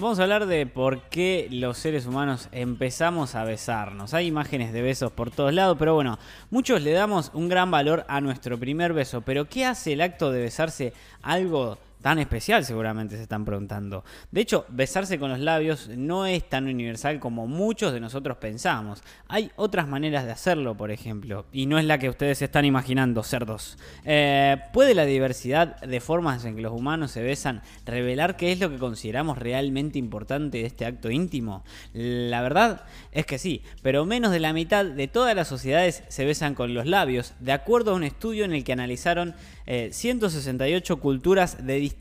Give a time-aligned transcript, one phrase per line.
[0.00, 4.14] Vamos a hablar de por qué los seres humanos empezamos a besarnos.
[4.14, 6.18] Hay imágenes de besos por todos lados, pero bueno,
[6.48, 9.20] muchos le damos un gran valor a nuestro primer beso.
[9.20, 14.04] Pero ¿qué hace el acto de besarse algo tan especial seguramente se están preguntando.
[14.30, 19.02] De hecho, besarse con los labios no es tan universal como muchos de nosotros pensamos.
[19.28, 23.22] Hay otras maneras de hacerlo, por ejemplo, y no es la que ustedes están imaginando,
[23.22, 23.78] cerdos.
[24.04, 28.60] Eh, ¿Puede la diversidad de formas en que los humanos se besan revelar qué es
[28.60, 31.64] lo que consideramos realmente importante de este acto íntimo?
[31.94, 36.24] La verdad es que sí, pero menos de la mitad de todas las sociedades se
[36.24, 39.34] besan con los labios, de acuerdo a un estudio en el que analizaron
[39.66, 41.91] 168 eh, culturas de distintos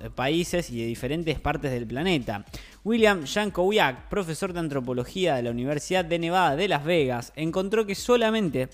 [0.00, 2.44] eh, países y de diferentes partes del planeta.
[2.84, 7.94] William Jankowiak, profesor de antropología de la Universidad de Nevada de Las Vegas, encontró que
[7.94, 8.68] solamente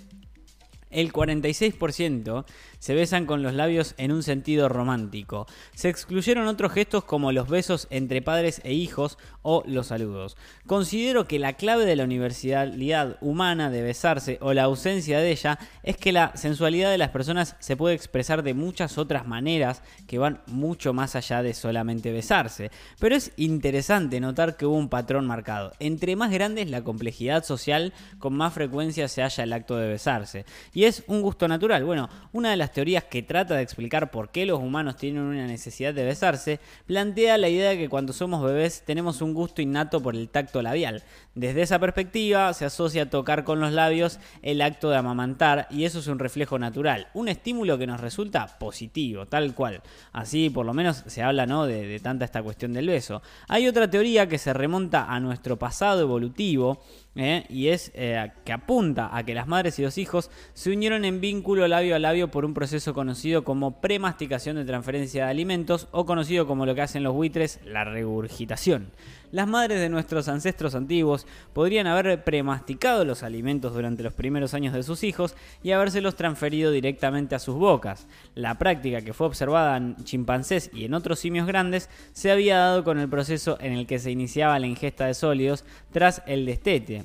[0.92, 2.45] el 46%
[2.78, 5.46] se besan con los labios en un sentido romántico.
[5.74, 10.37] Se excluyeron otros gestos como los besos entre padres e hijos o los saludos.
[10.66, 15.59] Considero que la clave de la universalidad humana de besarse o la ausencia de ella
[15.82, 20.18] es que la sensualidad de las personas se puede expresar de muchas otras maneras que
[20.18, 22.71] van mucho más allá de solamente besarse.
[22.99, 25.73] Pero es interesante notar que hubo un patrón marcado.
[25.79, 29.88] Entre más grande es la complejidad social, con más frecuencia se halla el acto de
[29.88, 30.45] besarse.
[30.85, 31.85] Es un gusto natural.
[31.85, 35.47] Bueno, una de las teorías que trata de explicar por qué los humanos tienen una
[35.47, 40.02] necesidad de besarse, plantea la idea de que cuando somos bebés tenemos un gusto innato
[40.02, 41.02] por el tacto labial.
[41.35, 45.85] Desde esa perspectiva se asocia a tocar con los labios el acto de amamantar y
[45.85, 49.83] eso es un reflejo natural, un estímulo que nos resulta positivo, tal cual.
[50.13, 51.67] Así por lo menos se habla ¿no?
[51.67, 53.23] de, de tanta esta cuestión del beso.
[53.49, 56.83] Hay otra teoría que se remonta a nuestro pasado evolutivo
[57.16, 57.45] ¿eh?
[57.49, 61.21] y es eh, que apunta a que las madres y los hijos se unieron en
[61.21, 66.06] vínculo labio a labio por un proceso conocido como premasticación de transferencia de alimentos o
[66.06, 68.91] conocido como lo que hacen los buitres, la regurgitación.
[69.33, 74.75] Las madres de nuestros ancestros antiguos podrían haber premasticado los alimentos durante los primeros años
[74.75, 78.06] de sus hijos y habérselos transferido directamente a sus bocas.
[78.34, 82.84] La práctica que fue observada en chimpancés y en otros simios grandes se había dado
[82.84, 87.03] con el proceso en el que se iniciaba la ingesta de sólidos tras el destete.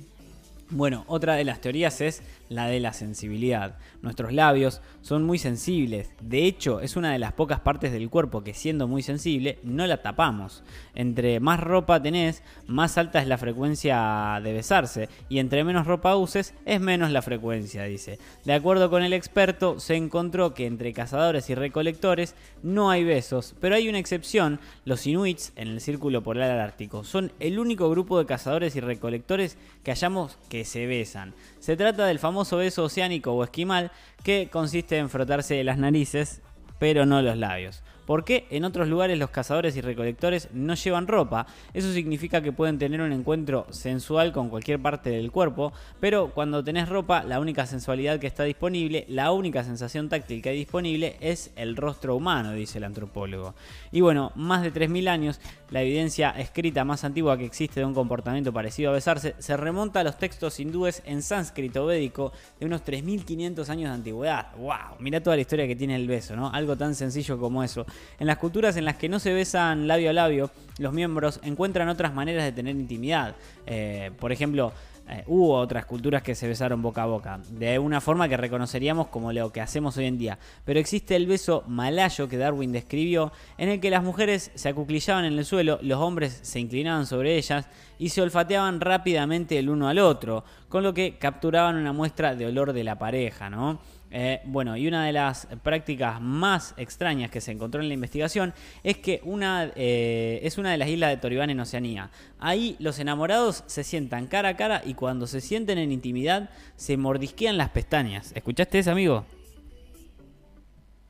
[0.70, 3.78] Bueno, otra de las teorías es la de la sensibilidad.
[4.02, 6.12] Nuestros labios son muy sensibles.
[6.20, 9.88] De hecho, es una de las pocas partes del cuerpo que siendo muy sensible no
[9.88, 10.64] la tapamos.
[10.94, 15.08] Entre más ropa tenés, más alta es la frecuencia de besarse.
[15.30, 18.20] Y entre menos ropa uses, es menos la frecuencia, dice.
[18.44, 23.56] De acuerdo con el experto, se encontró que entre cazadores y recolectores no hay besos.
[23.62, 24.60] Pero hay una excepción.
[24.84, 29.58] Los inuits en el círculo polar ártico son el único grupo de cazadores y recolectores
[29.84, 31.34] que hallamos que se besan.
[31.60, 33.92] Se trata del famoso beso oceánico o esquimal
[34.24, 36.42] que consiste en frotarse las narices
[36.80, 37.84] pero no los labios.
[38.08, 41.46] ¿Por qué en otros lugares los cazadores y recolectores no llevan ropa?
[41.74, 46.64] Eso significa que pueden tener un encuentro sensual con cualquier parte del cuerpo, pero cuando
[46.64, 51.18] tenés ropa, la única sensualidad que está disponible, la única sensación táctil que hay disponible
[51.20, 53.56] es el rostro humano, dice el antropólogo.
[53.92, 57.94] Y bueno, más de 3.000 años, la evidencia escrita más antigua que existe de un
[57.94, 62.86] comportamiento parecido a besarse se remonta a los textos hindúes en sánscrito védico de unos
[62.86, 64.56] 3.500 años de antigüedad.
[64.56, 64.96] ¡Wow!
[65.00, 66.50] Mira toda la historia que tiene el beso, ¿no?
[66.54, 67.86] Algo tan sencillo como eso.
[68.20, 71.90] En las culturas en las que no se besan labio a labio, los miembros encuentran
[71.90, 73.36] otras maneras de tener intimidad.
[73.66, 74.74] Eh, por ejemplo,
[75.10, 79.08] eh, hubo otras culturas que se besaron boca a boca, de una forma que reconoceríamos
[79.08, 80.38] como lo que hacemos hoy en día.
[80.66, 85.24] Pero existe el beso malayo que Darwin describió, en el que las mujeres se acuclillaban
[85.24, 89.88] en el suelo, los hombres se inclinaban sobre ellas y se olfateaban rápidamente el uno
[89.88, 93.80] al otro, con lo que capturaban una muestra de olor de la pareja, ¿no?
[94.10, 98.54] Eh, bueno, y una de las prácticas más extrañas que se encontró en la investigación
[98.84, 102.10] es que una, eh, es una de las islas de Toribán en Oceanía.
[102.40, 106.96] Ahí los enamorados se sientan cara a cara y cuando se sienten en intimidad se
[106.96, 108.32] mordisquean las pestañas.
[108.34, 109.26] ¿Escuchaste eso, amigo?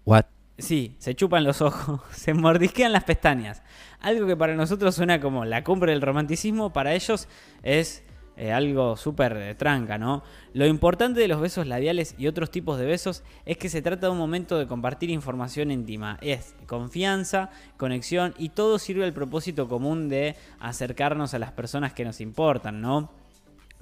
[0.06, 0.26] What?
[0.58, 3.62] Sí, se chupan los ojos, se mordisquean las pestañas.
[4.00, 7.28] Algo que para nosotros suena como la cumbre del romanticismo, para ellos
[7.62, 8.04] es
[8.38, 10.24] eh, algo súper eh, tranca, ¿no?
[10.54, 14.08] Lo importante de los besos labiales y otros tipos de besos es que se trata
[14.08, 16.20] de un momento de compartir información íntima.
[16.22, 22.06] Es confianza, conexión y todo sirve al propósito común de acercarnos a las personas que
[22.06, 23.10] nos importan, ¿no?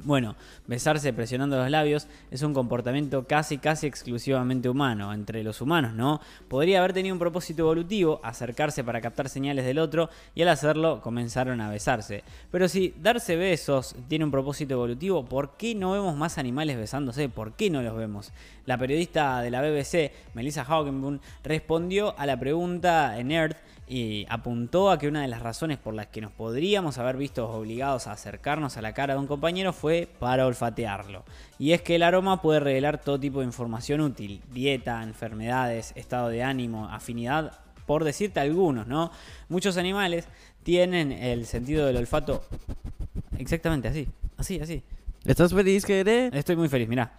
[0.03, 0.36] Bueno,
[0.68, 6.19] besarse presionando los labios es un comportamiento casi casi exclusivamente humano, entre los humanos, ¿no?
[6.50, 11.01] Podría haber tenido un propósito evolutivo, acercarse para captar señales del otro, y al hacerlo
[11.01, 12.24] comenzaron a besarse.
[12.51, 17.30] Pero si darse besos tiene un propósito evolutivo, ¿por qué no vemos más animales besándose?
[17.30, 18.33] ¿Por qué no los vemos?
[18.65, 24.89] La periodista de la BBC, Melissa Haugenboom, respondió a la pregunta en Earth y apuntó
[24.89, 28.13] a que una de las razones por las que nos podríamos haber visto obligados a
[28.13, 31.23] acercarnos a la cara de un compañero fue para olfatearlo.
[31.59, 36.29] Y es que el aroma puede revelar todo tipo de información útil, dieta, enfermedades, estado
[36.29, 39.11] de ánimo, afinidad, por decirte algunos, ¿no?
[39.49, 40.27] Muchos animales
[40.63, 42.43] tienen el sentido del olfato
[43.38, 44.07] exactamente así,
[44.38, 44.81] así, así.
[45.23, 46.29] ¿Estás feliz, queré?
[46.33, 47.13] Estoy muy feliz, mirá.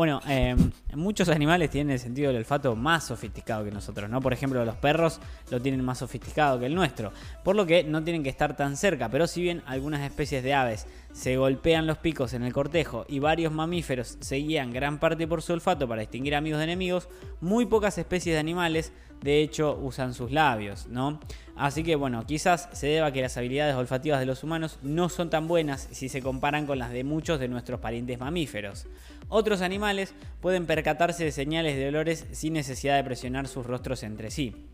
[0.00, 0.56] Bueno, eh,
[0.94, 4.22] muchos animales tienen el sentido del olfato más sofisticado que nosotros, ¿no?
[4.22, 5.20] Por ejemplo, los perros
[5.50, 7.12] lo tienen más sofisticado que el nuestro,
[7.44, 10.54] por lo que no tienen que estar tan cerca, pero si bien algunas especies de
[10.54, 15.28] aves se golpean los picos en el cortejo y varios mamíferos se guían gran parte
[15.28, 17.10] por su olfato para distinguir amigos de enemigos,
[17.42, 21.20] muy pocas especies de animales de hecho usan sus labios, ¿no?
[21.56, 25.08] Así que bueno, quizás se deba a que las habilidades olfativas de los humanos no
[25.08, 28.86] son tan buenas si se comparan con las de muchos de nuestros parientes mamíferos.
[29.28, 34.30] Otros animales pueden percatarse de señales de olores sin necesidad de presionar sus rostros entre
[34.30, 34.66] sí.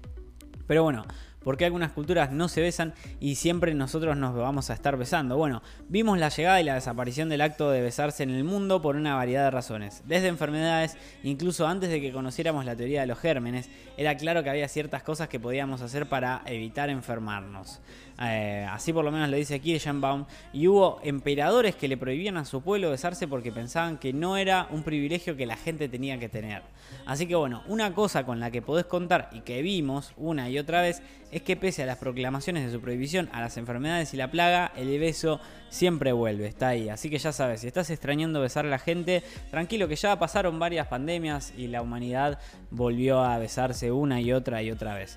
[0.66, 1.04] Pero bueno,
[1.46, 5.36] ¿Por qué algunas culturas no se besan y siempre nosotros nos vamos a estar besando?
[5.36, 8.96] Bueno, vimos la llegada y la desaparición del acto de besarse en el mundo por
[8.96, 10.02] una variedad de razones.
[10.06, 14.50] Desde enfermedades, incluso antes de que conociéramos la teoría de los gérmenes, era claro que
[14.50, 17.80] había ciertas cosas que podíamos hacer para evitar enfermarnos.
[18.20, 20.24] Eh, así por lo menos lo dice Kirchenbaum.
[20.52, 24.66] Y hubo emperadores que le prohibían a su pueblo besarse porque pensaban que no era
[24.70, 26.62] un privilegio que la gente tenía que tener.
[27.04, 30.58] Así que bueno, una cosa con la que podés contar y que vimos una y
[30.58, 31.02] otra vez
[31.36, 34.72] es que pese a las proclamaciones de su prohibición a las enfermedades y la plaga,
[34.74, 35.38] el beso
[35.68, 36.88] siempre vuelve, está ahí.
[36.88, 40.58] Así que ya sabes, si estás extrañando besar a la gente, tranquilo que ya pasaron
[40.58, 42.38] varias pandemias y la humanidad
[42.70, 45.14] volvió a besarse una y otra y otra vez.